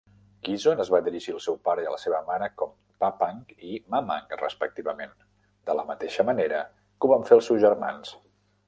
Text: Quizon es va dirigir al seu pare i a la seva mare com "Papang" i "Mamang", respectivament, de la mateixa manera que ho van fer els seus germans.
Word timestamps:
Quizon 0.45 0.79
es 0.83 0.87
va 0.93 1.01
dirigir 1.07 1.33
al 1.35 1.41
seu 1.47 1.59
pare 1.67 1.83
i 1.85 1.89
a 1.89 1.91
la 1.95 1.99
seva 2.03 2.21
mare 2.29 2.47
com 2.63 2.73
"Papang" 3.05 3.43
i 3.69 3.77
"Mamang", 3.97 4.27
respectivament, 4.43 5.15
de 5.69 5.79
la 5.83 5.87
mateixa 5.93 6.29
manera 6.33 6.65
que 6.83 7.11
ho 7.11 7.15
van 7.17 7.31
fer 7.31 7.39
els 7.41 7.53
seus 7.55 7.65
germans. 7.69 8.19